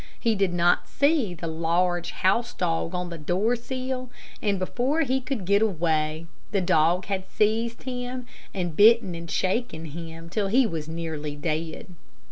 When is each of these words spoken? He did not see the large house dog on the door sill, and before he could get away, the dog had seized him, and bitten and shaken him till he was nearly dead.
He 0.19 0.33
did 0.33 0.51
not 0.51 0.87
see 0.87 1.35
the 1.35 1.45
large 1.45 2.09
house 2.09 2.55
dog 2.55 2.95
on 2.95 3.11
the 3.11 3.19
door 3.19 3.55
sill, 3.55 4.09
and 4.41 4.57
before 4.57 5.01
he 5.01 5.21
could 5.21 5.45
get 5.45 5.61
away, 5.61 6.25
the 6.49 6.59
dog 6.59 7.05
had 7.05 7.29
seized 7.29 7.83
him, 7.83 8.25
and 8.51 8.75
bitten 8.75 9.13
and 9.13 9.29
shaken 9.29 9.85
him 9.85 10.27
till 10.27 10.47
he 10.47 10.65
was 10.65 10.87
nearly 10.87 11.35
dead. 11.35 11.93